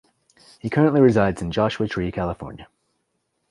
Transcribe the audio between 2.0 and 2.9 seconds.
California.